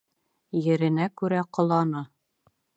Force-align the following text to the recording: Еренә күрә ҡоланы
Еренә 0.69 1.07
күрә 1.23 1.45
ҡоланы 1.59 2.05